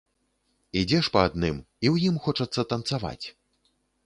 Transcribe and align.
Ідзеш 0.81 1.05
па 1.15 1.21
адным, 1.29 1.59
і 1.85 1.89
ў 1.93 2.09
ім 2.13 2.19
хочацца 2.25 2.61
танцаваць. 2.73 3.25